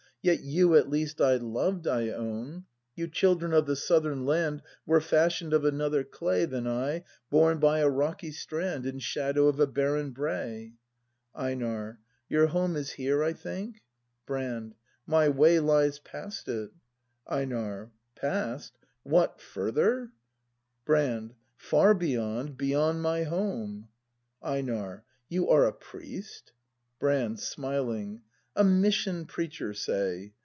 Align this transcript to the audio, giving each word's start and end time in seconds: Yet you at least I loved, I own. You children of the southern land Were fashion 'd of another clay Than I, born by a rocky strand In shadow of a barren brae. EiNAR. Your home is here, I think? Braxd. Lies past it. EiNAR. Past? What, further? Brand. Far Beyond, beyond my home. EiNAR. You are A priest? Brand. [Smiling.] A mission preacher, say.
Yet 0.23 0.41
you 0.41 0.75
at 0.75 0.87
least 0.87 1.19
I 1.19 1.37
loved, 1.37 1.87
I 1.87 2.09
own. 2.09 2.65
You 2.95 3.07
children 3.07 3.53
of 3.53 3.65
the 3.65 3.75
southern 3.75 4.23
land 4.23 4.61
Were 4.85 5.01
fashion 5.01 5.49
'd 5.49 5.53
of 5.53 5.65
another 5.65 6.03
clay 6.03 6.45
Than 6.45 6.67
I, 6.67 7.05
born 7.31 7.57
by 7.57 7.79
a 7.79 7.89
rocky 7.89 8.31
strand 8.31 8.85
In 8.85 8.99
shadow 8.99 9.47
of 9.47 9.59
a 9.59 9.65
barren 9.65 10.11
brae. 10.11 10.73
EiNAR. 11.33 11.97
Your 12.29 12.45
home 12.45 12.75
is 12.75 12.91
here, 12.91 13.23
I 13.23 13.33
think? 13.33 13.81
Braxd. 14.27 14.73
Lies 15.07 15.97
past 15.97 16.47
it. 16.47 16.69
EiNAR. 17.25 17.89
Past? 18.13 18.77
What, 19.01 19.41
further? 19.41 20.11
Brand. 20.85 21.33
Far 21.55 21.95
Beyond, 21.95 22.57
beyond 22.59 23.01
my 23.01 23.23
home. 23.23 23.87
EiNAR. 24.43 25.03
You 25.29 25.49
are 25.49 25.65
A 25.65 25.73
priest? 25.73 26.51
Brand. 26.99 27.39
[Smiling.] 27.39 28.21
A 28.53 28.65
mission 28.65 29.23
preacher, 29.25 29.73
say. 29.73 30.33